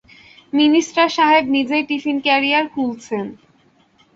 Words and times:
Minister 0.53 1.07
সাহেব 1.09 1.45
নিজেই 1.47 1.83
tiffin 1.89 2.17
carrier 2.19 2.65
খুলছেন। 2.67 3.25